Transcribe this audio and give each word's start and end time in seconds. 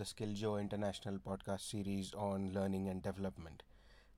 the 0.00 0.06
Skilljo 0.06 0.58
International 0.58 1.18
podcast 1.18 1.60
series 1.70 2.14
on 2.14 2.54
learning 2.54 2.88
and 2.88 3.02
development. 3.02 3.62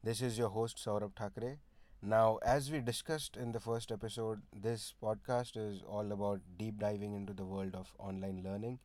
This 0.04 0.22
is 0.22 0.38
your 0.38 0.50
host 0.50 0.76
Saurabh 0.76 1.14
Thakre. 1.14 1.56
Now, 2.00 2.38
as 2.46 2.70
we 2.70 2.78
discussed 2.78 3.36
in 3.36 3.50
the 3.50 3.58
first 3.58 3.90
episode, 3.90 4.42
this 4.54 4.94
podcast 5.02 5.56
is 5.56 5.82
all 5.82 6.12
about 6.12 6.40
deep 6.56 6.78
diving 6.78 7.14
into 7.14 7.32
the 7.32 7.44
world 7.44 7.74
of 7.74 7.92
online 7.98 8.44
learning, 8.44 8.78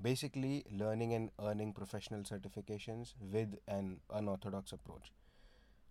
basically, 0.00 0.64
learning 0.70 1.12
and 1.12 1.30
earning 1.42 1.72
professional 1.72 2.22
certifications 2.22 3.14
with 3.20 3.56
an 3.66 3.98
unorthodox 4.08 4.70
approach. 4.70 5.10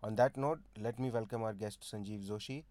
On 0.02 0.16
that 0.16 0.38
note, 0.38 0.60
let 0.80 0.98
me 0.98 1.10
welcome 1.10 1.44
our 1.44 1.54
guest 1.54 1.82
Sanjeev 1.82 2.26
Joshi. 2.26 2.64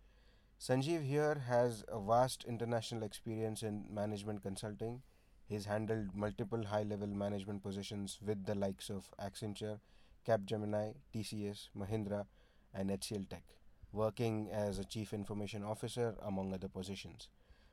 Sanjeev 0.58 1.04
here 1.04 1.42
has 1.46 1.84
a 1.88 2.00
vast 2.00 2.42
international 2.48 3.02
experience 3.02 3.62
in 3.62 3.84
management 3.92 4.42
consulting. 4.42 5.02
He's 5.48 5.64
handled 5.66 6.14
multiple 6.14 6.64
high 6.64 6.82
level 6.82 7.08
management 7.08 7.62
positions 7.62 8.18
with 8.24 8.44
the 8.46 8.54
likes 8.54 8.90
of 8.90 9.10
Accenture, 9.20 9.78
Capgemini, 10.26 10.94
TCS, 11.14 11.68
Mahindra, 11.76 12.26
and 12.74 12.90
HCL 12.90 13.28
Tech, 13.28 13.44
working 13.92 14.48
as 14.52 14.78
a 14.78 14.84
chief 14.84 15.12
information 15.12 15.62
officer 15.64 16.14
among 16.22 16.52
other 16.54 16.68
positions. 16.68 17.28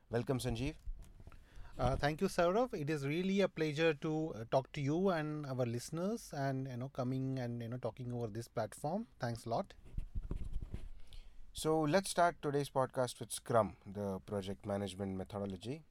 Welcome, 0.09 0.39
Sanjeev. 0.39 0.75
Uh, 1.77 1.95
thank 1.95 2.21
you, 2.21 2.27
Saurav. 2.27 2.73
It 2.73 2.89
is 2.89 3.05
really 3.05 3.41
a 3.41 3.47
pleasure 3.47 3.93
to 3.95 4.33
uh, 4.35 4.43
talk 4.51 4.71
to 4.73 4.81
you 4.81 5.09
and 5.09 5.45
our 5.45 5.65
listeners, 5.65 6.29
and 6.33 6.67
you 6.67 6.77
know, 6.77 6.89
coming 6.89 7.39
and 7.39 7.61
you 7.61 7.67
know, 7.69 7.77
talking 7.77 8.13
over 8.13 8.27
this 8.27 8.47
platform. 8.47 9.07
Thanks 9.19 9.45
a 9.45 9.49
lot. 9.49 9.73
So 11.53 11.81
let's 11.81 12.09
start 12.09 12.35
today's 12.41 12.69
podcast 12.69 13.19
with 13.19 13.31
Scrum, 13.31 13.75
the 13.85 14.19
project 14.25 14.65
management 14.65 15.15
methodology. 15.17 15.83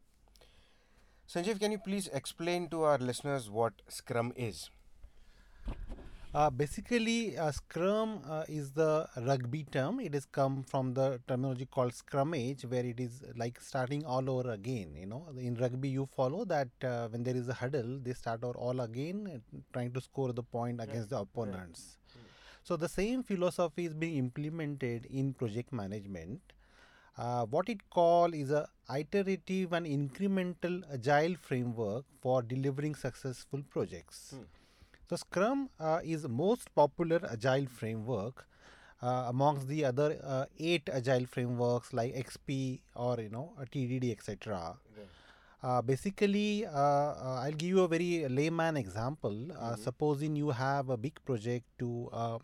Sanjeev, 1.32 1.58
can 1.60 1.72
you 1.72 1.78
please 1.78 2.08
explain 2.12 2.68
to 2.68 2.82
our 2.82 2.98
listeners 2.98 3.48
what 3.48 3.72
Scrum 3.88 4.34
is? 4.36 4.68
Uh, 6.34 6.50
basically, 6.50 7.38
uh, 7.38 7.50
Scrum 7.50 8.20
uh, 8.28 8.44
is 8.48 8.72
the 8.72 9.08
rugby 9.16 9.64
term. 9.64 9.98
It 10.00 10.12
has 10.12 10.26
come 10.26 10.62
from 10.62 10.92
the 10.92 11.22
terminology 11.26 11.64
called 11.64 11.92
scrummage, 11.92 12.66
where 12.66 12.84
it 12.84 13.00
is 13.00 13.22
like 13.34 13.58
starting 13.62 14.04
all 14.04 14.28
over 14.28 14.50
again. 14.50 14.94
You 14.94 15.06
know, 15.06 15.26
in 15.38 15.54
rugby, 15.54 15.88
you 15.88 16.06
follow 16.14 16.44
that 16.44 16.68
uh, 16.84 17.08
when 17.08 17.22
there 17.22 17.36
is 17.36 17.48
a 17.48 17.54
huddle, 17.54 17.98
they 18.02 18.12
start 18.12 18.44
over 18.44 18.58
all 18.58 18.80
again, 18.82 19.26
uh, 19.34 19.58
trying 19.72 19.92
to 19.92 20.02
score 20.02 20.34
the 20.34 20.42
point 20.42 20.82
against 20.82 21.08
the 21.08 21.18
opponents. 21.20 21.96
So 22.62 22.76
the 22.76 22.90
same 22.90 23.22
philosophy 23.22 23.86
is 23.86 23.94
being 23.94 24.18
implemented 24.18 25.06
in 25.06 25.32
project 25.32 25.72
management. 25.72 26.42
Uh, 27.16 27.44
what 27.46 27.68
it 27.68 27.78
call 27.90 28.32
is 28.32 28.50
a 28.50 28.66
iterative 28.94 29.72
and 29.72 29.86
incremental 29.86 30.82
agile 30.92 31.34
framework 31.40 32.04
for 32.20 32.42
delivering 32.42 32.94
successful 32.94 33.62
projects. 33.70 34.34
So 35.08 35.16
Scrum 35.16 35.68
uh, 35.78 36.00
is 36.02 36.26
most 36.28 36.74
popular 36.74 37.20
agile 37.30 37.66
framework 37.66 38.46
uh, 39.02 39.26
amongst 39.28 39.68
the 39.68 39.84
other 39.84 40.18
uh, 40.24 40.46
eight 40.58 40.88
agile 40.92 41.26
frameworks 41.26 41.92
like 41.92 42.14
XP 42.14 42.80
or 42.94 43.20
you 43.20 43.28
know 43.28 43.52
TDD 43.72 44.10
etc. 44.10 44.76
Uh, 45.62 45.80
basically, 45.80 46.66
uh, 46.66 46.70
uh, 46.72 47.40
I'll 47.44 47.52
give 47.52 47.68
you 47.68 47.80
a 47.82 47.88
very 47.88 48.26
layman 48.28 48.76
example. 48.76 49.36
Uh, 49.56 49.76
Supposing 49.76 50.34
you 50.34 50.50
have 50.50 50.88
a 50.88 50.96
big 50.96 51.24
project 51.24 51.64
to 51.78 52.08
uh, 52.12 52.38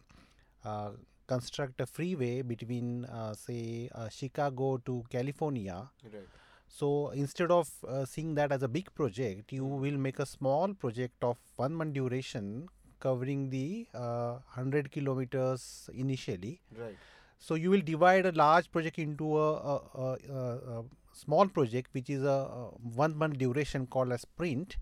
uh, 0.64 0.90
construct 1.28 1.80
a 1.80 1.86
freeway 1.86 2.42
between, 2.42 3.04
uh, 3.04 3.34
say, 3.34 3.88
uh, 3.94 4.08
Chicago 4.08 4.78
to 4.78 5.04
California. 5.10 5.88
Right. 6.12 6.26
So 6.68 7.10
instead 7.10 7.50
of 7.50 7.70
uh, 7.86 8.04
seeing 8.04 8.34
that 8.34 8.52
as 8.52 8.62
a 8.62 8.68
big 8.68 8.92
project, 8.94 9.52
you 9.52 9.64
will 9.64 9.98
make 9.98 10.18
a 10.18 10.26
small 10.26 10.74
project 10.74 11.22
of 11.22 11.36
one 11.56 11.74
month 11.74 11.94
duration 11.94 12.68
covering 13.00 13.50
the 13.50 13.86
uh, 13.94 14.38
100 14.54 14.90
kilometers 14.90 15.88
initially. 15.94 16.60
Right. 16.76 16.96
So 17.38 17.54
you 17.54 17.70
will 17.70 17.80
divide 17.80 18.26
a 18.26 18.32
large 18.32 18.70
project 18.70 18.98
into 18.98 19.38
a, 19.38 19.54
a, 19.54 19.80
a, 19.94 20.38
a, 20.78 20.84
small 21.12 21.48
project 21.48 21.88
which 21.92 22.10
is 22.10 22.22
a, 22.22 22.26
a 22.28 22.70
one 22.94 23.16
month 23.16 23.38
duration 23.38 23.86
called 23.86 24.12
a 24.12 24.18
sprint 24.18 24.76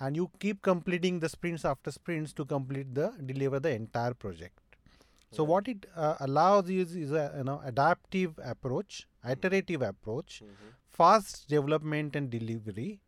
and 0.00 0.16
you 0.16 0.30
keep 0.40 0.60
completing 0.62 1.20
the 1.20 1.28
sprints 1.28 1.64
after 1.64 1.90
sprints 1.92 2.32
to 2.32 2.44
complete 2.44 2.92
the 2.94 3.12
deliver 3.24 3.60
the 3.60 3.70
entire 3.70 4.14
project. 4.14 4.58
So 5.30 5.42
Right. 5.44 5.50
what 5.50 5.68
it 5.68 5.86
uh, 5.94 6.16
allows 6.20 6.70
is, 6.70 6.94
is 6.96 7.12
a 7.12 7.34
you 7.38 7.44
know 7.44 7.60
adaptive 7.64 8.38
approach, 8.42 9.06
iterative 9.28 9.82
approach, 9.82 10.42
fast 10.88 11.48
development 11.48 12.16
and 12.16 12.30
delivery, 12.30 13.00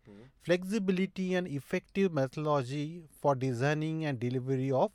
flexibility 0.42 1.34
and 1.34 1.46
effective 1.48 2.12
methodology 2.12 3.02
for 3.20 3.34
designing 3.34 4.04
and 4.04 4.18
delivery 4.20 4.70
of 4.70 4.92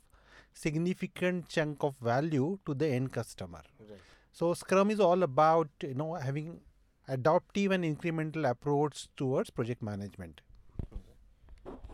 significant 0.52 1.48
chunk 1.48 1.82
of 1.82 1.96
value 1.96 2.58
to 2.66 2.74
the 2.74 2.86
end 2.88 3.12
customer. 3.12 3.62
Right. 3.80 4.00
So 4.32 4.54
Scrum 4.54 4.90
is 4.90 5.00
all 5.00 5.22
about 5.22 5.68
you 5.82 5.94
know 5.94 6.14
having 6.14 6.60
adaptive 7.08 7.70
and 7.72 7.84
incremental 7.84 8.48
approach 8.48 9.08
towards 9.16 9.50
project 9.50 9.82
management. 9.82 10.40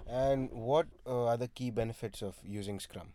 And 0.07 0.51
what 0.51 0.87
uh, 1.07 1.27
are 1.27 1.37
the 1.37 1.49
key 1.49 1.71
benefits 1.71 2.23
of 2.23 2.37
using 2.45 2.81
Scrum? 2.81 3.13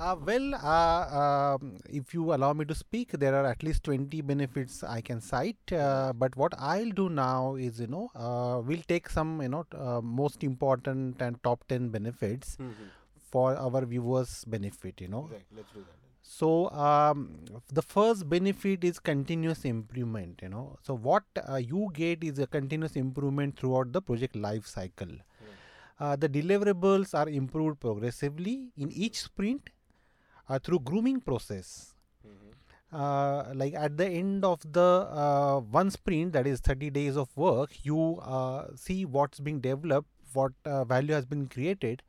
Uh, 0.00 0.16
well, 0.24 0.54
uh, 0.54 1.56
um, 1.60 1.76
if 1.90 2.14
you 2.14 2.32
allow 2.32 2.54
me 2.54 2.64
to 2.64 2.74
speak, 2.74 3.10
there 3.12 3.34
are 3.34 3.44
at 3.44 3.62
least 3.62 3.84
20 3.84 4.22
benefits 4.22 4.82
I 4.82 5.02
can 5.02 5.20
cite. 5.20 5.70
Uh, 5.70 6.14
but 6.14 6.34
what 6.38 6.54
I'll 6.58 6.88
do 6.88 7.10
now 7.10 7.56
is, 7.56 7.80
you 7.80 7.86
know, 7.86 8.10
uh, 8.14 8.62
we'll 8.64 8.86
take 8.88 9.10
some, 9.10 9.42
you 9.42 9.50
know, 9.50 9.66
uh, 9.76 10.00
most 10.00 10.42
important 10.42 11.20
and 11.20 11.42
top 11.42 11.68
10 11.68 11.90
benefits 11.90 12.56
for 13.30 13.54
our 13.56 13.84
viewers' 13.84 14.42
benefit, 14.46 15.02
you 15.02 15.08
know. 15.08 15.28
Right. 15.30 15.44
Let's 15.54 15.70
do 15.72 15.80
that. 15.80 15.96
So 16.22 16.70
um, 16.70 17.44
the 17.70 17.82
first 17.82 18.26
benefit 18.26 18.84
is 18.84 18.98
continuous 18.98 19.66
improvement. 19.66 20.40
You 20.40 20.48
know, 20.48 20.78
so 20.82 20.96
what 20.96 21.24
uh, 21.46 21.56
you 21.56 21.90
get 21.92 22.24
is 22.24 22.38
a 22.38 22.46
continuous 22.46 22.96
improvement 22.96 23.58
throughout 23.58 23.92
the 23.92 24.00
project 24.00 24.34
life 24.34 24.66
cycle. 24.66 25.12
Uh, 25.98 26.16
the 26.16 26.30
deliverables 26.30 27.12
are 27.12 27.28
improved 27.28 27.78
progressively 27.78 28.70
in 28.78 28.90
each 28.90 29.20
sprint 29.20 29.68
uh, 30.50 30.58
through 30.58 30.80
grooming 30.80 31.20
process. 31.20 31.94
Uh, 32.92 33.52
like 33.54 33.72
at 33.74 33.96
the 33.96 34.06
end 34.06 34.44
of 34.44 34.60
the 34.72 35.06
uh, 35.24 35.60
one 35.60 35.90
sprint, 35.92 36.32
that 36.32 36.44
is 36.44 36.58
30 36.58 36.90
days 36.90 37.16
of 37.16 37.28
work, 37.36 37.70
you 37.84 38.18
uh, 38.22 38.66
see 38.74 39.04
what's 39.04 39.38
being 39.38 39.60
developed, 39.60 40.08
what 40.32 40.52
uh, 40.64 40.84
value 40.84 41.14
has 41.14 41.24
been 41.24 41.46
created, 41.46 42.02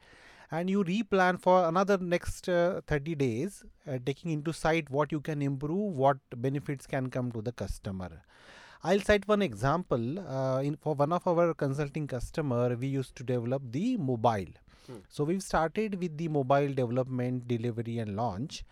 and 0.50 0.72
you 0.72 0.84
replan 0.84 1.40
for 1.40 1.68
another 1.68 2.00
next 2.00 2.50
uh, 2.50 2.81
30 2.88 3.13
days, 3.13 3.63
uh, 3.88 4.00
taking 4.03 4.31
into 4.31 4.52
sight 4.52 4.90
what 4.90 5.12
you 5.12 5.22
can 5.22 5.44
improve, 5.44 5.96
what 5.96 6.18
benefits 6.35 6.88
can 6.88 7.12
come 7.12 7.31
to 7.31 7.44
the 7.44 7.52
customer. 7.52 8.23
I'll 8.84 9.02
cite 9.02 9.28
one 9.28 9.44
example. 9.44 10.18
Uh, 10.19 10.62
in 10.63 10.78
for 10.78 10.96
one 10.96 11.13
of 11.13 11.28
our 11.28 11.53
consulting 11.53 12.08
customer, 12.08 12.75
we 12.75 12.88
used 12.88 13.16
to 13.18 13.23
develop 13.23 13.62
the 13.72 13.97
mobile. 13.97 14.52
So 15.09 15.23
we've 15.23 15.43
started 15.43 15.99
with 15.99 16.17
the 16.17 16.27
mobile 16.27 16.73
development, 16.73 17.47
delivery, 17.47 17.99
and 17.99 18.15
launch. 18.15 18.63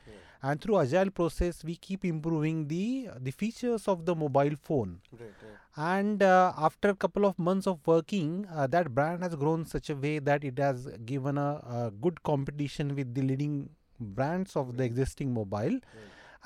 And 0.41 0.61
through 0.61 0.79
agile 0.79 1.09
process, 1.11 1.63
we 1.65 1.75
keep 1.75 2.05
improving 2.05 2.67
the 2.67 3.09
the 3.19 3.31
features 3.31 3.87
of 3.93 4.05
the 4.05 4.15
mobile 4.15 4.55
phone. 4.67 5.01
Right. 5.11 5.21
Right. 5.21 5.57
And 5.75 6.23
uh, 6.23 6.53
after 6.57 6.89
a 6.89 6.95
couple 6.95 7.25
of 7.25 7.37
months 7.37 7.67
of 7.67 7.79
working, 7.85 8.45
uh, 8.53 8.67
that 8.67 8.93
brand 8.95 9.23
has 9.23 9.35
grown 9.35 9.65
such 9.65 9.89
a 9.89 9.95
way 9.95 10.19
that 10.19 10.43
it 10.43 10.57
has 10.57 10.87
given 11.05 11.37
a, 11.37 11.49
a 11.79 11.91
good 12.05 12.23
competition 12.23 12.95
with 12.95 13.13
the 13.13 13.21
leading 13.21 13.69
brands 13.99 14.55
of 14.55 14.77
the 14.77 14.83
existing 14.83 15.33
mobile 15.33 15.79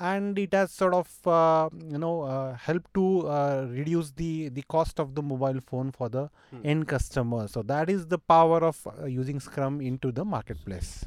and 0.00 0.38
it 0.38 0.52
has 0.52 0.72
sort 0.72 0.94
of 0.94 1.08
uh, 1.26 1.68
you 1.88 1.98
know 1.98 2.22
uh, 2.22 2.54
helped 2.56 2.92
to 2.94 3.28
uh, 3.28 3.66
reduce 3.70 4.10
the 4.12 4.48
the 4.48 4.62
cost 4.62 4.98
of 4.98 5.14
the 5.14 5.22
mobile 5.22 5.60
phone 5.66 5.92
for 5.92 6.08
the 6.08 6.28
end 6.64 6.88
customer 6.88 7.46
so 7.46 7.62
that 7.62 7.88
is 7.88 8.06
the 8.06 8.18
power 8.18 8.58
of 8.64 8.86
uh, 8.86 9.06
using 9.06 9.38
scrum 9.40 9.80
into 9.80 10.10
the 10.10 10.24
marketplace. 10.24 11.04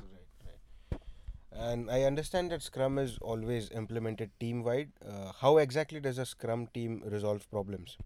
And 1.59 1.89
I 1.89 2.03
understand 2.03 2.51
that 2.51 2.61
Scrum 2.61 2.99
is 2.99 3.17
always 3.19 3.71
implemented 3.71 4.29
team 4.39 4.63
wide. 4.63 4.91
Uh, 5.03 5.31
how 5.39 5.57
exactly 5.57 5.99
does 5.99 6.19
a 6.19 6.25
Scrum 6.25 6.67
team 6.67 7.01
resolve 7.03 7.49
problems? 7.49 7.97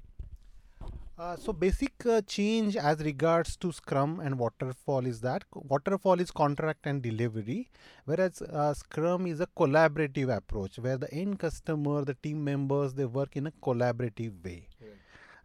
Uh, 1.21 1.35
so 1.37 1.53
basic 1.53 2.03
uh, 2.07 2.19
change 2.21 2.75
as 2.75 2.99
regards 3.01 3.55
to 3.55 3.71
Scrum 3.71 4.19
and 4.21 4.39
Waterfall 4.39 5.05
is 5.05 5.21
that 5.21 5.43
Waterfall 5.53 6.19
is 6.19 6.31
contract 6.31 6.87
and 6.87 6.99
delivery, 7.03 7.69
whereas 8.05 8.41
uh, 8.41 8.73
Scrum 8.73 9.27
is 9.27 9.39
a 9.39 9.45
collaborative 9.45 10.35
approach 10.35 10.79
where 10.79 10.97
the 10.97 11.13
end 11.13 11.37
customer, 11.37 12.03
the 12.03 12.15
team 12.15 12.43
members, 12.43 12.95
they 12.95 13.05
work 13.05 13.35
in 13.35 13.45
a 13.45 13.51
collaborative 13.51 14.43
way. 14.43 14.67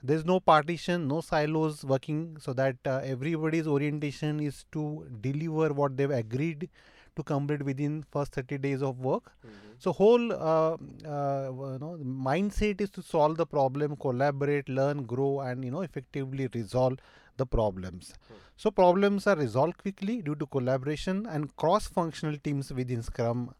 There's 0.02 0.24
no 0.24 0.40
partition, 0.40 1.08
no 1.08 1.20
silos 1.20 1.84
working, 1.84 2.38
so 2.40 2.54
that 2.54 2.76
uh, 2.86 3.02
everybody's 3.04 3.66
orientation 3.66 4.40
is 4.40 4.64
to 4.72 5.06
deliver 5.20 5.74
what 5.74 5.94
they've 5.98 6.10
agreed 6.10 6.70
to 7.16 7.22
complete 7.22 7.62
within 7.64 8.04
first 8.10 8.32
30 8.34 8.58
days 8.58 8.82
of 8.82 8.98
work. 9.00 9.32
So 9.78 9.92
whole 9.92 10.32
uh, 10.32 10.74
uh, 10.74 11.50
you 11.74 11.78
know 11.80 11.98
mindset 12.04 12.80
is 12.80 12.90
to 12.90 13.02
solve 13.02 13.36
the 13.36 13.46
problem, 13.46 13.96
collaborate, 13.96 14.68
learn, 14.68 15.04
grow, 15.04 15.40
and 15.40 15.64
you 15.64 15.70
know 15.70 15.82
effectively 15.82 16.48
resolve 16.54 16.98
the 17.36 17.46
problems. 17.46 18.14
So 18.56 18.70
problems 18.70 19.26
are 19.26 19.36
resolved 19.36 19.78
quickly 19.78 20.22
due 20.22 20.34
to 20.36 20.46
collaboration 20.46 21.26
and 21.26 21.54
cross-functional 21.56 22.38
teams 22.42 22.72
within 22.72 23.02
Scrum 23.02 23.54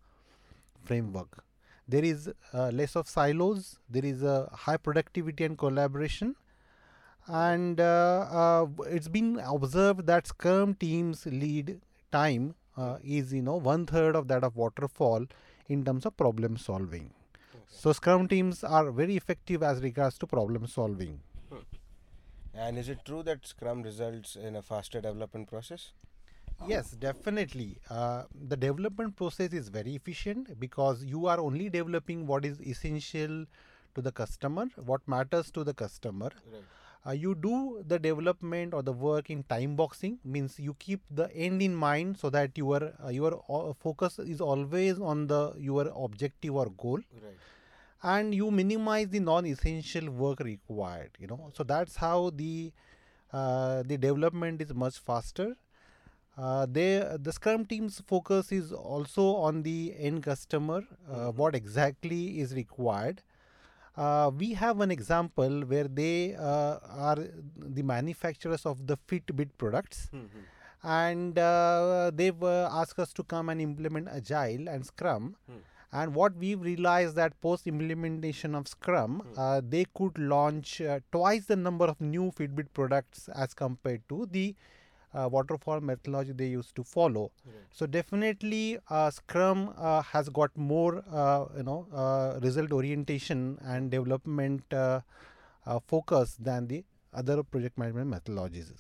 framework. 0.85 1.45
There 1.89 2.05
is 2.05 2.31
uh, 2.53 2.71
less 2.71 2.97
of 2.97 3.09
silos. 3.09 3.79
There 3.89 4.05
is 4.05 4.23
a 4.23 4.49
high 4.53 4.77
productivity 4.79 5.45
and 5.45 5.59
collaboration. 5.59 6.35
And 7.29 7.81
uh, 7.81 8.27
uh, 8.31 8.67
it's 8.87 9.09
been 9.09 9.39
observed 9.45 10.07
that 10.07 10.27
Scrum 10.27 10.75
teams 10.75 11.27
lead 11.27 11.81
time 12.13 12.55
uh, 12.77 12.99
is 13.03 13.33
you 13.33 13.43
know 13.43 13.57
one 13.57 13.87
third 13.87 14.17
of 14.17 14.29
that 14.29 14.45
of 14.45 14.57
waterfall 14.57 15.27
in 15.69 15.85
terms 15.85 16.07
of 16.07 16.17
problem 16.17 16.57
solving. 16.57 17.11
So 17.69 17.93
Scrum 17.93 18.29
teams 18.29 18.65
are 18.65 18.91
very 18.91 19.17
effective 19.17 19.63
as 19.63 19.83
regards 19.83 20.19
to 20.19 20.27
problem 20.27 20.67
solving. 20.67 21.21
And 22.55 22.79
is 22.79 22.89
it 22.89 23.05
true 23.05 23.23
that 23.25 23.47
Scrum 23.47 23.83
results 23.83 24.35
in 24.37 24.57
a 24.57 24.63
faster 24.63 25.01
development 25.01 25.49
process? 25.49 25.93
Yes, 26.67 26.93
definitely. 26.93 27.77
Uh, 27.91 28.25
the 28.49 28.57
development 28.57 29.15
process 29.17 29.53
is 29.53 29.69
very 29.69 29.95
efficient 29.95 30.59
because 30.59 31.05
you 31.05 31.27
are 31.27 31.39
only 31.39 31.69
developing 31.69 32.27
what 32.27 32.47
is 32.47 32.61
essential 32.63 33.45
to 33.95 34.01
the 34.01 34.11
customer, 34.11 34.67
what 34.77 35.07
matters 35.07 35.51
to 35.51 35.65
the 35.65 35.75
customer. 35.75 36.31
Right. 36.51 36.63
Uh, 37.07 37.13
you 37.13 37.35
do 37.35 37.85
the 37.87 37.99
development 37.99 38.75
or 38.75 38.83
the 38.83 38.93
work 38.93 39.31
in 39.31 39.43
time 39.45 39.77
boxing 39.77 40.19
means 40.25 40.59
you 40.59 40.75
keep 40.79 41.01
the 41.11 41.31
end 41.35 41.63
in 41.63 41.75
mind 41.75 42.19
so 42.19 42.31
that 42.31 42.57
your 42.59 42.93
uh, 43.05 43.09
your 43.09 43.43
uh, 43.49 43.73
focus 43.75 44.19
is 44.19 44.41
always 44.41 44.99
on 44.99 45.27
the 45.29 45.53
your 45.57 45.87
objective 45.95 46.55
or 46.55 46.71
goal. 46.71 47.01
Right. 47.27 47.37
and 48.03 48.35
you 48.35 48.51
minimize 48.51 49.09
the 49.13 49.21
non-essential 49.21 50.11
work 50.11 50.41
required 50.41 51.11
you 51.19 51.27
know. 51.27 51.51
So 51.55 51.65
that's 51.65 51.97
how 51.97 52.31
the 52.31 52.73
uh, 53.33 53.83
the 53.83 53.97
development 53.97 54.61
is 54.63 54.75
much 54.75 54.99
faster. 54.99 55.57
Uh, 56.37 56.67
they 56.71 57.03
the 57.19 57.33
scrum 57.33 57.65
team's 57.65 58.01
focus 58.07 58.53
is 58.53 58.73
also 58.73 59.25
on 59.37 59.63
the 59.63 59.95
end 59.99 60.23
customer 60.23 60.83
uh, 61.11 61.31
what 61.33 61.55
exactly 61.55 62.41
is 62.41 62.55
required 62.55 63.23
uh, 63.97 64.31
we 64.37 64.53
have 64.55 64.81
an 64.81 64.91
example 64.91 65.63
where 65.63 65.89
they 65.89 66.35
uh, 66.35 66.79
are 67.09 67.19
the 67.79 67.83
manufacturers 67.83 68.67
of 68.67 68.87
the 68.87 68.97
fitbit 69.09 69.51
products 69.59 70.11
and 70.83 71.39
uh, 71.39 72.11
they've 72.15 72.43
uh, 72.43 72.69
asked 72.73 72.99
us 72.99 73.13
to 73.13 73.23
come 73.25 73.49
and 73.49 73.61
implement 73.61 74.09
agile 74.09 74.69
and 74.69 74.85
scrum. 74.87 75.37
And 75.93 76.15
what 76.15 76.37
we've 76.37 76.61
realized 76.61 77.17
that 77.17 77.41
post 77.41 77.67
implementation 77.67 78.55
of 78.55 78.69
scrum 78.69 79.23
uh, 79.37 79.63
they 79.67 79.87
could 79.95 80.19
launch 80.19 80.81
uh, 80.81 81.01
twice 81.11 81.47
the 81.47 81.57
number 81.57 81.87
of 81.87 82.01
new 82.01 82.31
fitbit 82.33 82.67
products 82.75 83.29
as 83.35 83.55
compared 83.55 84.03
to 84.11 84.27
the 84.31 84.55
uh, 85.17 85.29
waterfall 85.29 85.81
methodology 85.81 86.33
they 86.33 86.47
used 86.49 86.75
to 86.77 86.85
follow. 86.85 87.31
So 87.73 87.87
definitely 87.87 88.79
uh, 88.91 89.11
scrum 89.11 89.73
uh, 89.77 90.03
has 90.03 90.29
got 90.29 90.57
more 90.57 91.03
uh, 91.11 91.47
you 91.57 91.63
know 91.65 91.87
uh, 91.93 92.39
result 92.43 92.73
orientation 92.73 93.59
and 93.65 93.91
development 93.91 94.65
uh, 94.73 95.01
uh, 95.67 95.81
focus 95.87 96.37
than 96.39 96.69
the 96.69 96.85
other 97.15 97.43
project 97.43 97.79
management 97.79 98.11
methodologies. 98.11 98.73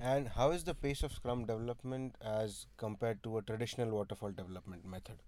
And 0.00 0.28
how 0.28 0.50
is 0.52 0.64
the 0.64 0.74
pace 0.74 1.02
of 1.02 1.12
Scrum 1.12 1.46
development 1.46 2.16
as 2.20 2.66
compared 2.76 3.22
to 3.24 3.38
a 3.38 3.42
traditional 3.42 3.90
waterfall 3.90 4.32
development 4.32 4.84
method? 4.84 5.18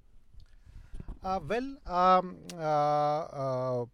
Uh, 1.23 1.41
well, 1.49 1.77
um, 1.87 2.37
uh, 2.55 2.61
uh, 2.61 3.85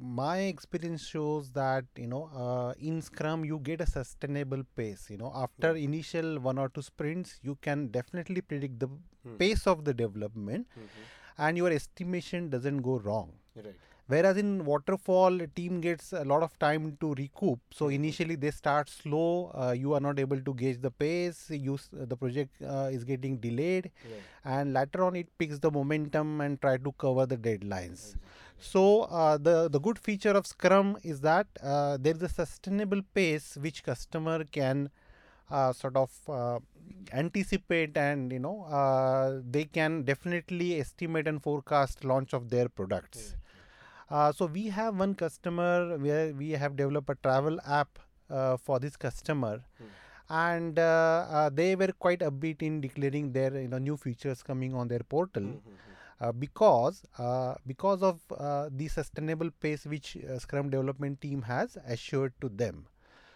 my 0.00 0.38
experience 0.38 1.06
shows 1.06 1.50
that 1.52 1.84
you 1.96 2.06
know 2.06 2.30
uh, 2.34 2.72
in 2.78 3.00
Scrum 3.02 3.44
you 3.44 3.58
get 3.58 3.80
a 3.80 3.86
sustainable 3.86 4.62
pace. 4.76 5.06
You 5.10 5.18
know, 5.18 5.32
after 5.34 5.72
hmm. 5.72 5.78
initial 5.78 6.38
one 6.38 6.58
or 6.58 6.68
two 6.68 6.82
sprints, 6.82 7.38
you 7.42 7.56
can 7.62 7.88
definitely 7.88 8.40
predict 8.40 8.78
the 8.78 8.88
hmm. 8.88 9.36
pace 9.36 9.66
of 9.66 9.84
the 9.84 9.94
development, 9.94 10.66
hmm, 10.74 10.86
and 11.38 11.56
your 11.56 11.70
estimation 11.70 12.50
doesn't 12.50 12.78
go 12.78 12.98
wrong. 12.98 13.32
Right. 13.56 13.74
Whereas 14.08 14.38
in 14.38 14.64
waterfall, 14.64 15.40
a 15.42 15.46
team 15.46 15.80
gets 15.82 16.12
a 16.14 16.24
lot 16.24 16.42
of 16.42 16.58
time 16.58 16.96
to 17.00 17.14
recoup. 17.14 17.60
So 17.72 17.88
initially 17.88 18.36
they 18.36 18.50
start 18.50 18.88
slow. 18.88 19.52
Uh, 19.54 19.72
you 19.72 19.92
are 19.94 20.00
not 20.00 20.18
able 20.18 20.40
to 20.40 20.54
gauge 20.54 20.80
the 20.80 20.90
pace. 20.90 21.50
You 21.50 21.78
the 21.92 22.16
project 22.16 22.62
uh, 22.62 22.88
is 22.90 23.04
getting 23.04 23.36
delayed, 23.38 23.90
Right. 24.04 24.22
and 24.44 24.72
later 24.72 25.04
on 25.04 25.14
it 25.16 25.28
picks 25.38 25.58
the 25.58 25.70
momentum 25.70 26.40
and 26.40 26.60
try 26.60 26.78
to 26.78 26.92
cover 26.92 27.26
the 27.26 27.36
deadlines. 27.36 28.16
So 28.58 29.02
uh, 29.02 29.36
the 29.38 29.68
the 29.68 29.80
good 29.80 29.98
feature 29.98 30.30
of 30.42 30.46
Scrum 30.46 30.96
is 31.02 31.20
that 31.20 31.46
uh, 31.62 31.98
there 32.00 32.14
is 32.14 32.22
a 32.22 32.28
sustainable 32.28 33.02
pace 33.14 33.56
which 33.60 33.82
customer 33.84 34.44
can 34.44 34.90
uh, 35.50 35.72
sort 35.72 35.96
of 35.96 36.10
uh, 36.28 36.58
anticipate 37.12 37.96
and 37.96 38.32
you 38.32 38.38
know 38.38 38.64
uh, 38.64 39.40
they 39.50 39.64
can 39.64 40.02
definitely 40.02 40.80
estimate 40.80 41.26
and 41.28 41.42
forecast 41.42 42.04
launch 42.04 42.32
of 42.32 42.48
their 42.50 42.68
products. 42.68 43.36
Uh, 44.10 44.32
so 44.32 44.46
we 44.46 44.68
have 44.68 44.98
one 44.98 45.14
customer 45.14 45.96
where 45.98 46.32
we 46.32 46.50
have 46.52 46.76
developed 46.76 47.10
a 47.10 47.14
travel 47.22 47.58
app 47.66 47.98
uh, 48.30 48.56
for 48.56 48.78
this 48.78 48.96
customer, 48.96 49.62
and 50.30 50.78
uh, 50.78 51.26
uh, 51.30 51.50
they 51.50 51.74
were 51.76 51.92
quite 51.98 52.20
upbeat 52.20 52.62
in 52.62 52.80
declaring 52.80 53.32
their 53.32 53.52
you 53.60 53.68
know 53.68 53.78
new 53.78 53.96
features 53.96 54.42
coming 54.42 54.74
on 54.74 54.88
their 54.88 55.00
portal. 55.00 55.42
Uh, 56.20 56.32
because 56.32 57.04
uh, 57.18 57.54
because 57.66 58.02
of 58.02 58.20
uh, 58.36 58.68
the 58.76 58.88
sustainable 58.88 59.50
pace 59.60 59.84
which 59.86 60.16
Scrum 60.38 60.68
development 60.70 61.20
team 61.20 61.42
has 61.42 61.76
assured 61.86 62.32
to 62.40 62.48
them. 62.48 62.86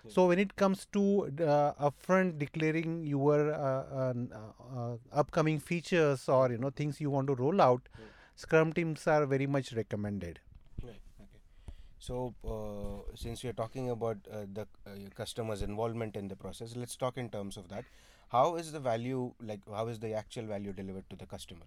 So 0.09 0.27
when 0.29 0.39
it 0.39 0.57
comes 0.57 0.87
to 0.93 1.31
uh, 1.41 1.73
upfront 1.89 2.39
declaring 2.39 3.05
your 3.07 3.53
uh, 3.53 3.59
uh, 3.59 4.15
uh, 4.41 4.81
uh, 4.81 4.97
upcoming 5.13 5.61
features 5.61 6.29
or 6.29 6.51
you 6.51 6.59
know 6.59 6.71
things 6.71 7.01
you 7.01 7.11
want 7.11 7.29
to 7.29 7.35
roll 7.35 7.61
out, 7.61 7.89
Scrum 8.37 8.73
teams 8.73 9.07
are 9.07 9.27
very 9.27 9.47
much 9.47 9.73
recommended. 9.75 10.41
So, 12.03 12.35
uh, 12.45 13.15
since 13.15 13.45
we 13.45 13.51
are 13.51 13.53
talking 13.53 13.91
about 13.91 14.17
uh, 14.29 14.47
the 14.53 14.63
uh, 14.63 14.91
customer's 15.15 15.63
involvement 15.63 16.17
in 16.17 16.27
the 16.27 16.35
process, 16.35 16.75
let's 16.75 16.97
talk 16.97 17.17
in 17.17 17.29
terms 17.29 17.57
of 17.57 17.69
that. 17.69 17.85
How 18.29 18.57
is 18.57 18.73
the 18.73 18.81
value, 18.81 19.33
like, 19.41 19.61
how 19.73 19.87
is 19.87 20.01
the 20.01 20.13
actual 20.13 20.47
value 20.47 20.73
delivered 20.73 21.09
to 21.11 21.15
the 21.15 21.27
customer? 21.27 21.67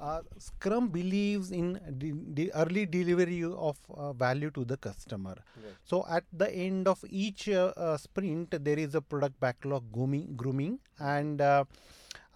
Uh, 0.00 0.20
Scrum 0.38 0.86
believes 0.90 1.50
in 1.50 1.80
the, 1.98 2.12
the 2.34 2.52
early 2.52 2.86
delivery 2.86 3.42
of 3.42 3.76
uh, 3.92 4.12
value 4.12 4.52
to 4.52 4.64
the 4.64 4.76
customer. 4.76 5.34
Right. 5.56 5.74
So 5.82 6.06
at 6.08 6.22
the 6.32 6.48
end 6.54 6.86
of 6.86 7.04
each 7.10 7.48
uh, 7.48 7.72
uh, 7.76 7.96
sprint, 7.96 8.54
there 8.62 8.78
is 8.78 8.94
a 8.94 9.00
product 9.00 9.40
backlog 9.40 9.90
grooming, 9.90 10.34
grooming 10.36 10.78
and 11.00 11.40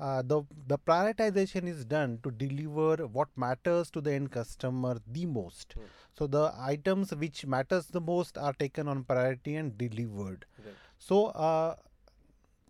uh, 0.06 0.22
the 0.32 0.38
the 0.72 0.78
prioritization 0.90 1.68
is 1.72 1.84
done 1.84 2.18
to 2.24 2.30
deliver 2.42 3.06
what 3.18 3.28
matters 3.44 3.90
to 3.96 4.00
the 4.08 4.12
end 4.12 4.30
customer 4.36 4.94
the 5.18 5.26
most. 5.26 5.76
So 6.18 6.26
the 6.26 6.44
items 6.72 7.14
which 7.24 7.46
matters 7.56 7.86
the 7.98 8.00
most 8.00 8.38
are 8.48 8.52
taken 8.64 8.88
on 8.88 9.04
priority 9.04 9.56
and 9.56 9.76
delivered. 9.78 10.46
Right. 10.64 10.74
So 10.98 11.26
uh, 11.50 11.76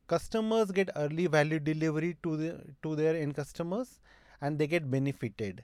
customers 0.09 0.71
get 0.71 0.91
early 0.97 1.27
value 1.27 1.59
delivery 1.59 2.17
to 2.23 2.37
the 2.37 2.49
to 2.83 2.97
their 2.97 3.15
end 3.17 3.35
customers 3.43 4.01
and 4.41 4.59
they 4.59 4.67
get 4.73 4.91
benefited 4.95 5.63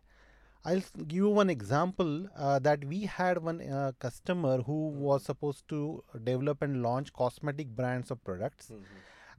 i'll 0.64 0.86
give 1.10 1.18
you 1.22 1.28
one 1.38 1.50
example 1.54 2.12
uh, 2.36 2.58
that 2.58 2.84
we 2.92 3.00
had 3.16 3.38
one 3.48 3.60
uh, 3.62 3.92
customer 4.06 4.54
who 4.68 4.78
was 5.08 5.24
supposed 5.30 5.66
to 5.74 5.80
develop 6.30 6.62
and 6.62 6.82
launch 6.82 7.12
cosmetic 7.12 7.74
brands 7.80 8.10
of 8.10 8.22
products 8.30 8.72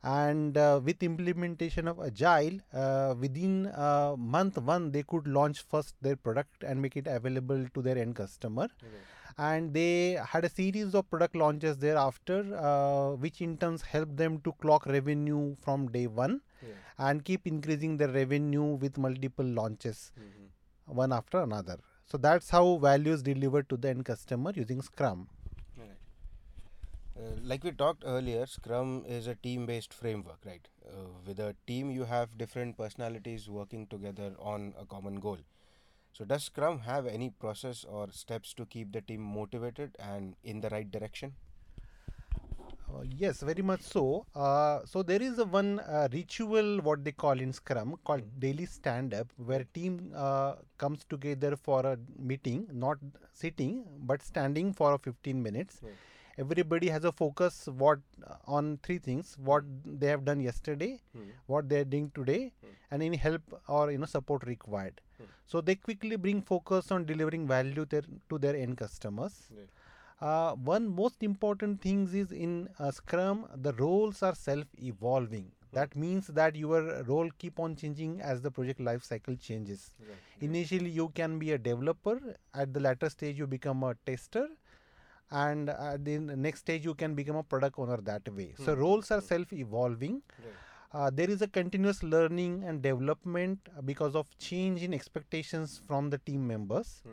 and 0.03 0.58
uh, 0.58 0.79
with 0.84 1.03
implementation 1.03 1.88
of 1.88 2.00
agile 2.00 2.60
uh, 2.74 3.13
within 3.20 3.68
uh, 3.68 4.15
month 4.18 4.58
one 4.58 4.91
they 4.91 5.03
could 5.03 5.27
launch 5.27 5.62
first 5.62 5.96
their 6.01 6.15
product 6.15 6.63
and 6.63 6.82
make 6.82 6.96
it 6.96 7.08
available 7.08 7.65
to 7.74 7.82
their 7.82 7.98
end 7.98 8.15
customer. 8.15 8.68
And 9.38 9.74
they 9.74 10.20
had 10.25 10.44
a 10.46 10.50
series 10.50 10.94
of 10.96 11.10
product 11.10 11.36
launches 11.36 11.77
thereafter 11.77 12.56
uh, 12.58 13.15
which 13.15 13.41
in 13.41 13.58
turns 13.58 13.82
helped 13.82 14.18
them 14.18 14.39
to 14.41 14.51
clock 14.53 14.86
revenue 14.86 15.56
from 15.62 15.88
day 15.91 16.08
one 16.08 16.41
and 16.98 17.24
keep 17.24 17.48
increasing 17.48 17.98
their 17.98 18.10
revenue 18.10 18.63
with 18.75 18.98
multiple 18.98 19.46
launches 19.46 20.12
one 20.86 21.13
after 21.13 21.41
another. 21.41 21.77
So 22.06 22.18
that's 22.18 22.50
how 22.50 22.77
value 22.77 23.13
is 23.13 23.22
delivered 23.22 23.70
to 23.70 23.77
the 23.77 23.89
end 23.89 24.03
customer 24.03 24.51
using 24.56 24.82
scrum. 24.82 25.27
Uh, 27.20 27.36
like 27.44 27.64
we 27.64 27.72
talked 27.72 28.04
earlier, 28.06 28.46
Scrum 28.46 29.04
is 29.06 29.28
a 29.28 29.36
team 29.36 29.66
based 29.66 29.94
framework, 29.94 30.40
right? 30.46 30.68
Uh, 30.88 31.08
with 31.26 31.40
a 31.40 31.56
team, 31.68 31.92
you 31.92 32.06
have 32.06 32.38
different 32.38 32.78
personalities 32.78 33.50
working 33.50 33.88
together 33.88 34.34
on 34.40 34.74
a 34.80 34.86
common 34.86 35.20
goal. 35.20 35.38
So, 36.14 36.26
does 36.26 36.44
Scrum 36.46 36.80
have 36.80 37.06
any 37.08 37.30
process 37.30 37.84
or 37.84 38.10
steps 38.12 38.54
to 38.56 38.66
keep 38.66 38.94
the 38.94 39.02
team 39.02 39.22
motivated 39.22 39.96
and 40.00 40.36
in 40.44 40.62
the 40.62 40.70
right 40.70 40.90
direction? 40.90 41.34
Uh, 42.90 43.04
yes, 43.04 43.42
very 43.42 43.62
much 43.62 43.82
so. 43.82 44.26
Uh, 44.36 44.80
so 44.86 45.04
there 45.04 45.22
is 45.22 45.38
a 45.38 45.46
one 45.46 45.80
uh, 45.82 46.08
ritual 46.12 46.80
what 46.82 47.04
they 47.04 47.12
call 47.12 47.40
in 47.40 47.54
Scrum 47.54 47.96
called 48.04 48.24
daily 48.40 48.66
stand 48.66 49.14
up, 49.14 49.28
where 49.38 49.64
team 49.74 50.12
uh, 50.16 50.56
comes 50.78 51.06
together 51.10 51.56
for 51.56 51.86
a 51.86 51.98
meeting, 52.18 52.68
not 52.72 52.98
sitting 53.32 53.84
but 54.00 54.24
standing 54.24 54.74
for 54.74 54.98
15 54.98 55.42
minutes. 55.42 55.80
Right. 55.84 55.94
Everybody 56.43 56.89
has 56.96 57.05
a 57.10 57.12
focus 57.12 57.67
what 57.84 58.00
uh, 58.27 58.36
on 58.58 58.79
three 58.84 58.98
things 59.08 59.36
what 59.50 59.63
they 60.03 60.08
have 60.13 60.24
done 60.29 60.39
yesterday 60.46 60.91
what 61.48 61.69
they 61.69 61.79
are 61.81 61.89
doing 61.96 62.12
today 62.15 62.53
and 62.91 63.03
any 63.10 63.17
help 63.17 63.41
or 63.67 63.91
you 63.91 63.98
know 63.98 64.05
support 64.05 64.43
required. 64.53 65.01
So 65.51 65.62
they 65.62 65.75
quickly 65.75 66.15
bring 66.15 66.41
focus 66.41 66.91
on 66.91 67.05
delivering 67.05 67.48
value 67.48 67.86
their, 67.86 68.03
to 68.29 68.38
their 68.38 68.55
end 68.55 68.77
customers. 68.77 69.36
Uh, 70.22 70.51
one 70.53 70.88
most 70.96 71.24
important 71.24 71.81
things 71.81 72.13
is 72.13 72.31
in 72.31 72.69
uh, 72.79 72.91
scrum 72.91 73.46
the 73.55 73.74
roles 73.74 74.22
are 74.22 74.36
self 74.36 74.65
evolving 74.91 75.51
that 75.72 75.96
means 75.96 76.27
that 76.27 76.55
your 76.55 77.03
role 77.03 77.29
keep 77.38 77.60
on 77.60 77.75
changing 77.75 78.22
as 78.22 78.41
the 78.41 78.51
project 78.51 78.79
life 78.79 79.03
cycle 79.03 79.36
changes. 79.36 79.91
Initially 80.41 80.89
you 80.89 81.10
can 81.10 81.38
be 81.38 81.51
a 81.51 81.58
developer. 81.58 82.19
At 82.53 82.74
the 82.74 82.79
latter 82.79 83.10
stage 83.10 83.38
you 83.38 83.46
become 83.48 83.84
a 83.84 83.96
tester 84.05 84.48
and 85.31 85.69
at 85.69 86.03
the 86.05 86.17
next 86.19 86.62
stage 86.62 86.86
you 86.86 86.93
can 86.93 87.13
become 87.15 87.36
a 87.36 87.43
product 87.43 87.77
owner 87.77 87.98
that 87.98 88.27
way. 88.33 88.53
So 88.57 88.74
roles 88.74 89.12
are 89.12 89.21
self 89.21 89.53
evolving 89.53 90.21
uh, 90.91 91.09
there 91.13 91.29
is 91.29 91.41
a 91.41 91.48
continuous 91.48 92.01
learning 92.01 92.63
and 92.65 92.81
development 92.81 93.59
uh, 93.77 93.81
because 93.81 94.15
of 94.15 94.27
change 94.39 94.81
in 94.83 94.93
expectations 94.93 95.79
from 95.88 96.09
the 96.09 96.17
team 96.19 96.48
members. 96.48 97.03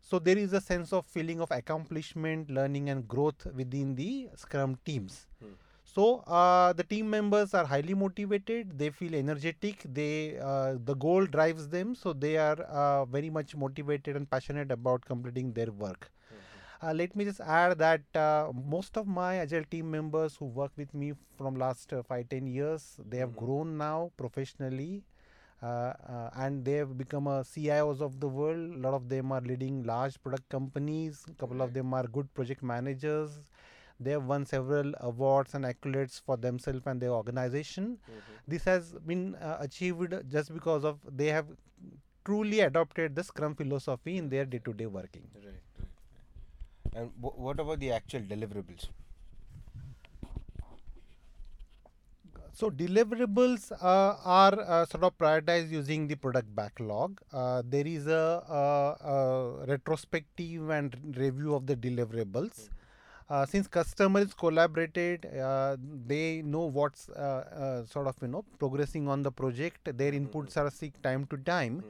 So 0.00 0.18
there 0.18 0.36
is 0.36 0.52
a 0.52 0.60
sense 0.60 0.92
of 0.92 1.06
feeling 1.06 1.40
of 1.40 1.50
accomplishment 1.50 2.50
learning 2.50 2.90
and 2.90 3.08
growth 3.08 3.46
within 3.54 3.94
the 3.94 4.28
scrum 4.36 4.78
teams. 4.84 5.26
So 5.84 6.18
uh, 6.26 6.72
the 6.74 6.82
team 6.82 7.08
members 7.08 7.54
are 7.54 7.64
highly 7.64 7.94
motivated. 7.94 8.78
They 8.78 8.90
feel 8.90 9.14
energetic. 9.14 9.82
They 9.84 10.38
uh, 10.38 10.74
the 10.84 10.94
goal 10.94 11.24
drives 11.24 11.68
them. 11.68 11.94
So 11.94 12.12
they 12.12 12.36
are 12.36 12.60
uh, 12.60 13.04
very 13.06 13.30
much 13.30 13.54
motivated 13.56 14.16
and 14.16 14.28
passionate 14.28 14.70
about 14.70 15.04
completing 15.06 15.52
their 15.52 15.70
work 15.72 16.10
uh, 16.84 16.92
let 16.92 17.16
me 17.16 17.24
just 17.24 17.40
add 17.40 17.78
that 17.78 18.02
uh, 18.14 18.52
most 18.76 18.96
of 18.96 19.06
my 19.06 19.36
agile 19.36 19.64
team 19.70 19.90
members 19.90 20.36
who 20.36 20.46
work 20.46 20.72
with 20.76 20.92
me 20.94 21.12
from 21.38 21.56
last 21.56 21.92
uh, 21.92 22.02
5 22.02 22.28
10 22.28 22.46
years 22.46 23.00
they 23.08 23.18
have 23.18 23.34
grown 23.36 23.76
now 23.78 24.10
professionally 24.16 25.02
uh, 25.62 25.66
uh, 25.66 26.30
and 26.36 26.64
they 26.64 26.74
have 26.74 26.98
become 26.98 27.26
a 27.26 27.40
CIOs 27.42 28.00
of 28.02 28.20
the 28.20 28.28
world. 28.28 28.74
A 28.74 28.78
lot 28.78 28.92
of 28.92 29.08
them 29.08 29.32
are 29.32 29.40
leading 29.40 29.82
large 29.84 30.20
product 30.22 30.46
companies. 30.50 31.24
A 31.30 31.34
couple 31.40 31.62
of 31.62 31.72
them 31.72 31.94
are 31.94 32.06
good 32.06 32.32
project 32.34 32.62
managers. 32.62 33.30
They 33.98 34.10
have 34.10 34.24
won 34.24 34.44
several 34.44 34.92
awards 35.00 35.54
and 35.54 35.64
accolades 35.64 36.20
for 36.20 36.36
themselves 36.36 36.82
and 36.86 37.00
their 37.00 37.12
organization. 37.12 37.98
This 38.46 38.64
has 38.64 38.92
been 39.06 39.36
uh, 39.36 39.56
achieved 39.60 40.14
just 40.28 40.52
because 40.52 40.84
of 40.84 40.98
they 41.10 41.28
have 41.28 41.46
truly 42.24 42.60
adopted 42.60 43.14
the 43.14 43.22
Scrum 43.24 43.54
philosophy 43.54 44.18
in 44.18 44.28
their 44.28 44.44
day-to-day 44.44 44.86
working. 44.86 45.28
Right, 45.34 45.44
right, 45.44 45.54
right. 45.54 45.73
And 46.94 47.10
wh- 47.20 47.38
what 47.38 47.60
about 47.60 47.80
the 47.80 47.92
actual 47.92 48.20
deliverables? 48.22 48.88
So 52.52 52.70
deliverables 52.70 53.72
uh, 53.72 54.16
are 54.24 54.58
uh, 54.60 54.86
sort 54.86 55.04
of 55.04 55.18
prioritized 55.18 55.70
using 55.70 56.06
the 56.06 56.14
product 56.14 56.54
backlog. 56.54 57.20
Uh, 57.32 57.62
there 57.66 57.86
is 57.86 58.06
a, 58.06 58.42
a, 58.48 59.08
a 59.08 59.66
retrospective 59.66 60.68
and 60.70 60.96
review 61.16 61.54
of 61.54 61.66
the 61.66 61.76
deliverables. 61.76 62.68
Uh, 63.28 63.46
since 63.46 63.66
customers 63.68 64.34
collaborated, 64.34 65.26
uh, 65.26 65.76
they 66.06 66.42
know 66.42 66.66
what's 66.66 67.08
uh, 67.10 67.84
sort 67.86 68.06
of 68.06 68.16
you 68.22 68.28
know 68.28 68.44
progressing 68.58 69.08
on 69.08 69.22
the 69.22 69.32
project. 69.32 69.96
Their 69.96 70.12
inputs 70.12 70.56
are 70.56 70.70
seek 70.70 71.00
time 71.02 71.26
to 71.26 71.36
time. 71.38 71.84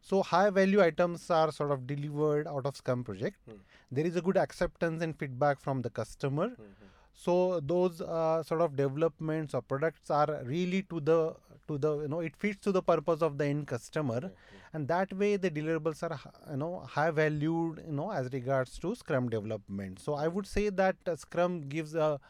So 0.00 0.22
high 0.22 0.50
value 0.50 0.82
items 0.82 1.30
are 1.30 1.52
sort 1.52 1.70
of 1.70 1.86
delivered 1.86 2.46
out 2.46 2.66
of 2.66 2.76
Scrum 2.76 3.04
project. 3.04 3.36
Hmm. 3.46 3.56
There 3.90 4.06
is 4.06 4.16
a 4.16 4.22
good 4.22 4.36
acceptance 4.36 5.02
and 5.02 5.18
feedback 5.18 5.60
from 5.60 5.82
the 5.82 5.90
customer. 5.90 6.48
Hmm, 6.48 6.62
hmm. 6.62 6.86
So 7.14 7.60
those 7.60 8.00
uh, 8.00 8.42
sort 8.44 8.60
of 8.60 8.76
developments 8.76 9.52
or 9.52 9.60
products 9.60 10.08
are 10.08 10.40
really 10.44 10.82
to 10.82 11.00
the 11.00 11.34
to 11.66 11.76
the 11.76 12.02
you 12.02 12.08
know 12.08 12.20
it 12.20 12.36
fits 12.36 12.60
to 12.66 12.72
the 12.72 12.80
purpose 12.80 13.22
of 13.22 13.38
the 13.38 13.44
end 13.46 13.66
customer, 13.66 14.30
and 14.72 14.86
that 14.88 15.12
way 15.12 15.36
the 15.36 15.50
deliverables 15.50 16.02
are 16.08 16.18
you 16.50 16.56
know 16.56 16.80
high 16.80 17.10
valued 17.10 17.82
you 17.86 17.92
know 17.92 18.10
as 18.10 18.32
regards 18.32 18.78
to 18.78 18.94
Scrum 18.94 19.28
development. 19.28 19.98
So 19.98 20.14
I 20.14 20.28
would 20.28 20.46
say 20.46 20.68
that 20.68 20.96
uh, 21.06 21.16
Scrum 21.16 21.68
gives 21.68 21.96
a, 21.96 22.20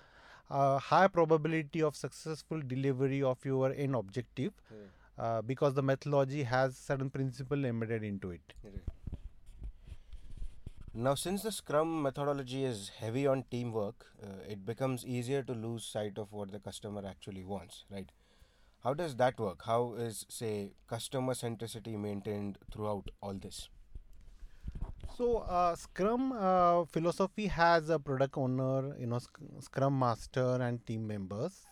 a 0.51 0.79
high 0.79 1.07
probability 1.07 1.83
of 1.83 1.95
successful 1.95 2.63
delivery 2.67 3.23
of 3.23 3.45
your 3.45 3.73
end 3.73 3.95
objective 3.95 4.53
uh, 5.19 5.43
because 5.43 5.75
the 5.75 5.83
methodology 5.83 6.45
has 6.45 6.77
certain 6.77 7.11
principle 7.11 7.65
embedded 7.65 8.03
into 8.03 8.31
it. 8.31 8.55
Now, 10.95 11.15
since 11.15 11.43
the 11.43 11.53
Scrum 11.53 12.03
methodology 12.03 12.65
is 12.65 12.91
heavy 12.99 13.27
on 13.27 13.45
teamwork, 13.51 14.07
uh, 14.23 14.27
it 14.49 14.65
becomes 14.67 15.07
easier 15.07 15.43
to 15.43 15.53
lose 15.53 15.85
sight 15.85 16.19
of 16.19 16.33
what 16.33 16.51
the 16.51 16.59
customer 16.59 17.07
actually 17.07 17.45
wants, 17.45 17.85
right? 17.91 18.11
How 18.83 18.95
does 18.95 19.15
that 19.17 19.39
work? 19.39 19.63
How 19.65 19.95
is, 19.95 20.27
say, 20.29 20.73
customer 20.89 21.35
centricity 21.35 21.97
maintained 21.97 22.59
throughout 22.73 23.11
all 23.21 23.35
this? 23.35 23.69
So, 25.17 25.39
uh, 25.39 25.77
Scrum 25.77 26.33
uh, 26.33 26.85
philosophy 26.87 27.47
has 27.47 27.91
a 27.91 27.99
product 27.99 28.37
owner, 28.37 28.97
you 28.99 29.07
know, 29.07 29.19
sc- 29.19 29.39
Scrum 29.61 29.99
master, 29.99 30.59
and 30.61 30.85
team 30.87 31.07
members. 31.07 31.68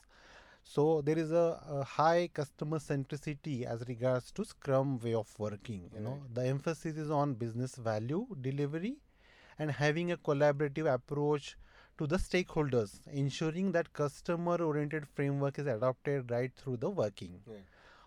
So, 0.69 1.01
there 1.01 1.17
is 1.17 1.31
a, 1.31 1.61
a 1.69 1.85
high 1.85 2.29
customer 2.35 2.79
centricity 2.79 3.65
as 3.65 3.85
regards 3.89 4.33
to 4.33 4.45
Scrum 4.45 4.99
way 4.99 5.15
of 5.15 5.33
working. 5.39 5.89
You 5.95 6.01
know, 6.01 6.23
the 6.35 6.45
emphasis 6.47 6.97
is 6.97 7.11
on 7.11 7.35
business 7.35 7.77
value 7.77 8.27
delivery 8.41 8.97
and 9.59 9.71
having 9.71 10.11
a 10.13 10.17
collaborative 10.17 10.93
approach 10.93 11.57
to 11.99 12.07
the 12.07 12.17
stakeholders, 12.17 12.99
ensuring 13.11 13.73
that 13.73 13.93
customer 13.93 14.57
oriented 14.61 15.07
framework 15.15 15.59
is 15.59 15.67
adopted 15.67 16.31
right 16.31 16.53
through 16.57 16.79
the 16.79 16.91
working. 16.91 17.41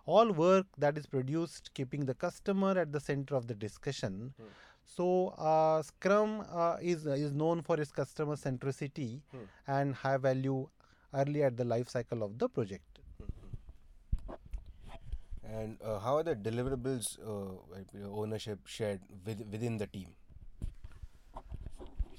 All 0.05 0.31
work 0.31 0.65
that 0.77 0.97
is 0.97 1.05
produced 1.07 1.71
keeping 1.73 2.05
the 2.05 2.13
customer 2.13 2.77
at 2.77 2.91
the 2.91 2.99
center 2.99 3.35
of 3.35 3.47
the 3.47 3.55
discussion. 3.55 4.33
So 4.85 5.29
uh, 5.37 5.81
scrum 5.83 6.45
uh, 6.51 6.77
is 6.81 7.05
is 7.05 7.31
known 7.31 7.61
for 7.61 7.79
its 7.79 7.91
customer 7.91 8.35
centricity 8.35 9.21
and 9.67 9.95
high 9.95 10.17
value 10.17 10.67
early 11.13 11.43
at 11.43 11.57
the 11.57 11.65
life 11.65 11.89
cycle 11.89 12.23
of 12.23 12.37
the 12.37 12.49
project. 12.49 12.99
And 15.43 15.77
uh, 15.83 15.99
how 15.99 16.17
are 16.17 16.23
the 16.23 16.35
deliverables 16.35 17.17
uh, 17.25 17.57
like, 17.71 17.87
you 17.93 18.01
know, 18.01 18.13
ownership 18.15 18.59
shared 18.65 19.01
with, 19.25 19.41
within 19.51 19.77
the 19.77 19.87
team? 19.87 20.09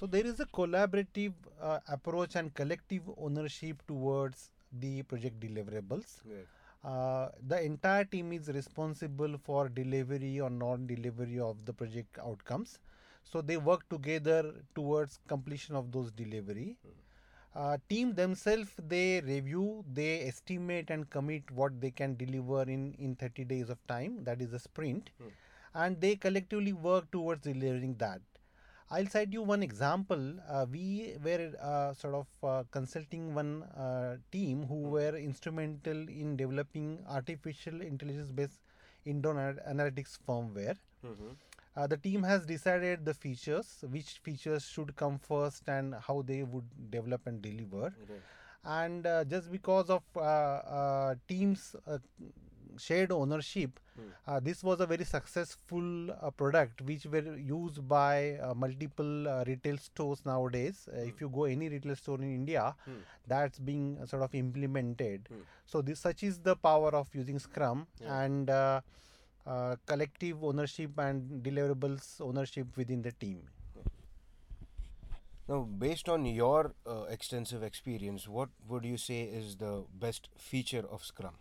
so 0.01 0.07
there 0.07 0.25
is 0.25 0.39
a 0.39 0.45
collaborative 0.47 1.33
uh, 1.61 1.77
approach 1.87 2.35
and 2.35 2.51
collective 2.55 3.03
ownership 3.17 3.83
towards 3.87 4.49
the 4.79 5.03
project 5.03 5.39
deliverables. 5.39 6.21
Uh, 6.83 7.29
the 7.47 7.63
entire 7.63 8.03
team 8.05 8.33
is 8.33 8.47
responsible 8.47 9.37
for 9.43 9.69
delivery 9.69 10.39
or 10.39 10.49
non-delivery 10.49 11.39
of 11.39 11.63
the 11.65 11.73
project 11.73 12.17
outcomes. 12.17 12.79
So 13.23 13.41
they 13.41 13.57
work 13.57 13.87
together 13.89 14.55
towards 14.73 15.19
completion 15.27 15.75
of 15.75 15.91
those 15.91 16.11
delivery 16.11 16.77
uh, 17.55 17.77
team 17.89 18.13
themselves 18.15 18.71
they 18.95 19.21
review 19.21 19.83
they 19.93 20.27
estimate 20.27 20.89
and 20.89 21.09
commit 21.09 21.49
what 21.51 21.79
they 21.81 21.91
can 21.91 22.15
deliver 22.15 22.61
in 22.63 22.93
in 23.07 23.15
30 23.15 23.45
days 23.53 23.69
of 23.69 23.79
time 23.87 24.23
that 24.29 24.41
is 24.41 24.53
a 24.53 24.59
sprint 24.67 25.09
and 25.73 25.99
they 26.01 26.15
collectively 26.15 26.73
work 26.73 27.09
towards 27.11 27.41
delivering 27.43 27.95
that 28.05 28.21
I'll 28.95 29.07
cite 29.07 29.31
you 29.31 29.41
one 29.41 29.63
example. 29.63 30.23
Uh, 30.49 30.65
we 30.69 31.15
were 31.23 31.53
uh, 31.61 31.93
sort 31.93 32.13
of 32.15 32.27
uh, 32.43 32.63
consulting 32.71 33.33
one 33.33 33.63
uh, 33.63 34.17
team 34.33 34.65
who 34.71 34.79
were 34.95 35.15
instrumental 35.15 36.01
in 36.09 36.35
developing 36.35 36.89
artificial 37.07 37.79
intelligence 37.81 38.31
based 38.39 38.59
indoor 39.05 39.39
ana- 39.39 39.61
analytics 39.73 40.17
firmware. 40.27 40.75
Uh, 41.75 41.87
the 41.87 41.97
team 41.97 42.23
has 42.23 42.45
decided 42.45 43.05
the 43.05 43.13
features, 43.13 43.83
which 43.89 44.19
features 44.23 44.63
should 44.63 44.95
come 44.95 45.17
first, 45.19 45.67
and 45.69 45.95
how 46.07 46.21
they 46.21 46.43
would 46.43 46.65
develop 46.91 47.21
and 47.27 47.41
deliver. 47.41 47.93
And 48.63 49.07
uh, 49.07 49.23
just 49.23 49.51
because 49.51 49.89
of 49.89 50.03
uh, 50.15 50.19
uh, 50.21 51.15
teams' 51.27 51.75
uh, 51.87 51.97
shared 52.77 53.11
ownership, 53.11 53.79
uh, 54.27 54.39
this 54.39 54.63
was 54.63 54.79
a 54.81 54.85
very 54.85 55.03
successful 55.05 56.11
uh, 56.11 56.29
product 56.31 56.81
which 56.81 57.05
were 57.05 57.35
used 57.37 57.87
by 57.87 58.37
uh, 58.37 58.53
multiple 58.53 59.27
uh, 59.27 59.43
retail 59.45 59.77
stores 59.77 60.21
nowadays. 60.25 60.87
Uh, 60.91 61.01
If 61.01 61.21
you 61.21 61.29
go 61.29 61.43
any 61.45 61.69
retail 61.69 61.95
store 61.95 62.17
in 62.21 62.33
India, 62.33 62.75
that's 63.27 63.59
being 63.59 63.97
sort 64.07 64.23
of 64.23 64.33
implemented. 64.35 65.27
So 65.65 65.81
this 65.81 65.99
such 65.99 66.23
is 66.23 66.39
the 66.39 66.55
power 66.55 66.89
of 66.95 67.07
using 67.13 67.39
Scrum 67.39 67.87
and 68.07 68.49
uh, 69.45 69.75
collective 69.85 70.43
ownership 70.43 70.97
and 70.97 71.43
deliverables 71.43 72.21
ownership 72.21 72.67
within 72.77 73.01
the 73.01 73.11
team. 73.11 73.41
Now, 75.47 75.61
based 75.63 76.07
on 76.09 76.25
your 76.25 76.73
uh, 76.87 77.03
extensive 77.09 77.63
experience, 77.63 78.27
what 78.27 78.49
would 78.67 78.85
you 78.85 78.97
say 78.97 79.23
is 79.23 79.57
the 79.57 79.83
best 79.93 80.29
feature 80.37 80.85
of 80.89 81.03
Scrum? 81.03 81.33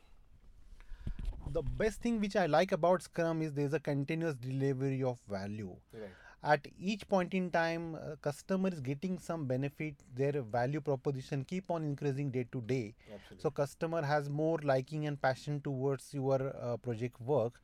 The 1.53 1.63
best 1.63 2.01
thing 2.01 2.21
which 2.21 2.37
I 2.37 2.47
like 2.47 2.73
about 2.73 3.03
Scrum 3.03 3.43
is 3.43 3.53
there's 3.53 3.75
a 3.75 3.81
continuous 3.81 4.35
delivery 4.37 5.03
of 5.03 5.19
value. 5.29 5.77
Right. 5.93 6.11
at 6.43 6.67
each 6.79 7.07
point 7.09 7.35
in 7.35 7.51
time 7.51 7.95
uh, 7.97 8.17
customer 8.23 8.69
is 8.75 8.81
getting 8.81 9.19
some 9.19 9.47
benefit 9.49 9.95
their 10.21 10.41
value 10.55 10.81
proposition 10.81 11.45
keep 11.51 11.71
on 11.71 11.85
increasing 11.89 12.31
day 12.37 12.45
to 12.55 12.63
day 12.71 12.95
Absolutely. 13.15 13.43
so 13.43 13.51
customer 13.51 14.01
has 14.03 14.31
more 14.31 14.59
liking 14.71 15.07
and 15.11 15.21
passion 15.27 15.61
towards 15.61 16.15
your 16.15 16.39
uh, 16.69 16.77
project 16.79 17.21
work 17.21 17.61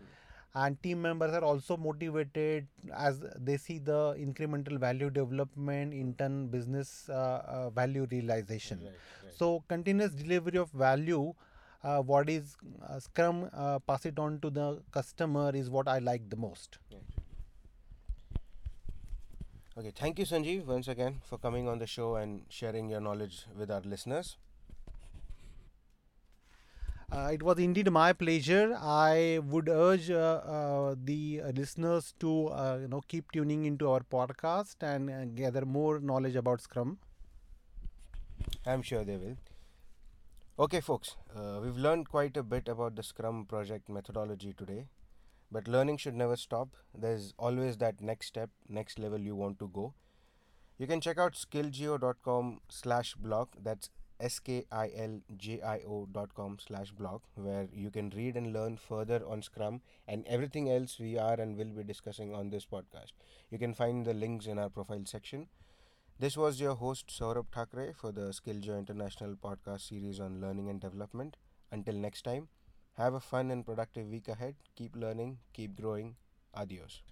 and 0.56 0.82
team 0.82 1.02
members 1.02 1.32
are 1.34 1.44
also 1.44 1.76
motivated 1.76 2.66
as 2.96 3.20
they 3.48 3.56
see 3.56 3.78
the 3.78 4.00
incremental 4.26 4.78
value 4.78 5.10
development 5.10 5.94
in 5.94 6.14
turn 6.14 6.48
business 6.48 7.08
uh, 7.10 7.14
uh, 7.56 7.70
value 7.70 8.06
realization 8.10 8.80
Right, 8.82 8.92
right. 9.24 9.34
so 9.40 9.64
continuous 9.68 10.12
delivery 10.12 10.58
of 10.58 10.70
value 10.70 11.34
uh, 11.84 12.00
what 12.02 12.30
is 12.30 12.56
uh, 12.88 12.98
scrum 13.00 13.48
uh, 13.54 13.78
pass 13.80 14.06
it 14.06 14.18
on 14.18 14.40
to 14.40 14.50
the 14.50 14.82
customer 14.92 15.50
is 15.54 15.70
what 15.70 15.88
i 15.88 15.98
like 15.98 16.28
the 16.30 16.36
most 16.48 16.78
Okay, 19.78 19.92
thank 19.94 20.18
you, 20.18 20.24
Sanjeev, 20.24 20.66
once 20.66 20.88
again 20.88 21.20
for 21.24 21.38
coming 21.38 21.68
on 21.68 21.78
the 21.78 21.86
show 21.86 22.16
and 22.16 22.44
sharing 22.48 22.88
your 22.88 23.00
knowledge 23.00 23.46
with 23.56 23.70
our 23.70 23.80
listeners. 23.82 24.36
Uh, 27.10 27.30
it 27.32 27.42
was 27.42 27.58
indeed 27.58 27.90
my 27.90 28.12
pleasure. 28.12 28.76
I 28.80 29.40
would 29.44 29.68
urge 29.68 30.10
uh, 30.10 30.40
uh, 30.56 30.94
the 31.02 31.40
listeners 31.54 32.14
to 32.20 32.48
uh, 32.48 32.78
you 32.80 32.88
know 32.88 33.00
keep 33.06 33.30
tuning 33.32 33.64
into 33.64 33.88
our 33.90 34.00
podcast 34.00 34.76
and 34.82 35.10
uh, 35.10 35.24
gather 35.26 35.64
more 35.64 36.00
knowledge 36.00 36.36
about 36.36 36.60
Scrum. 36.60 36.98
I'm 38.66 38.82
sure 38.82 39.04
they 39.04 39.16
will. 39.16 39.36
Okay, 40.58 40.80
folks, 40.80 41.16
uh, 41.36 41.60
we've 41.62 41.76
learned 41.76 42.08
quite 42.08 42.36
a 42.36 42.42
bit 42.42 42.66
about 42.68 42.96
the 42.96 43.02
Scrum 43.02 43.44
project 43.46 43.88
methodology 43.88 44.52
today, 44.52 44.86
but 45.52 45.68
learning 45.68 45.98
should 45.98 46.14
never 46.14 46.36
stop. 46.36 46.68
There's 46.94 47.34
always 47.38 47.76
that 47.78 48.00
next 48.00 48.26
step, 48.28 48.50
next 48.68 48.98
level 48.98 49.18
you 49.20 49.36
want 49.36 49.58
to 49.60 49.68
go. 49.68 49.94
You 50.78 50.86
can 50.86 51.00
check 51.00 51.18
out 51.18 51.34
skillgeo.com 51.34 52.60
slash 52.70 53.14
blog. 53.14 53.48
That's 53.62 53.90
S-K-I-L-J-I-O 54.20 56.08
dot 56.12 56.34
com 56.34 56.58
slash 56.58 56.90
blog 56.92 57.20
where 57.34 57.68
you 57.72 57.90
can 57.90 58.10
read 58.10 58.36
and 58.36 58.52
learn 58.52 58.76
further 58.76 59.22
on 59.28 59.42
Scrum 59.42 59.80
and 60.08 60.26
everything 60.26 60.70
else 60.70 60.98
we 60.98 61.18
are 61.18 61.34
and 61.34 61.56
will 61.56 61.72
be 61.72 61.84
discussing 61.84 62.34
on 62.34 62.50
this 62.50 62.66
podcast. 62.66 63.12
You 63.50 63.58
can 63.58 63.74
find 63.74 64.06
the 64.06 64.14
links 64.14 64.46
in 64.46 64.58
our 64.58 64.70
profile 64.70 65.04
section. 65.04 65.48
This 66.18 66.36
was 66.36 66.60
your 66.60 66.74
host 66.74 67.08
Saurabh 67.08 67.48
Thakre 67.54 67.94
for 67.94 68.10
the 68.10 68.32
Skilljo 68.32 68.78
International 68.78 69.34
podcast 69.36 69.88
series 69.88 70.18
on 70.18 70.40
learning 70.40 70.70
and 70.70 70.80
development. 70.80 71.36
Until 71.70 71.94
next 71.94 72.22
time, 72.22 72.48
have 72.94 73.12
a 73.12 73.20
fun 73.20 73.50
and 73.50 73.66
productive 73.66 74.08
week 74.08 74.28
ahead. 74.28 74.54
Keep 74.76 74.96
learning, 74.96 75.38
keep 75.52 75.76
growing. 75.76 76.16
Adios. 76.54 77.02